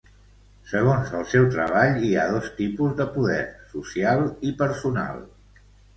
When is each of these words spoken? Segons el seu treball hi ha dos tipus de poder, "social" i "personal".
Segons 0.69 1.11
el 1.17 1.27
seu 1.33 1.43
treball 1.55 2.01
hi 2.07 2.09
ha 2.21 2.25
dos 2.35 2.49
tipus 2.61 2.95
de 3.03 3.07
poder, 3.19 3.43
"social" 3.75 4.25
i 4.51 4.55
"personal". 4.63 5.21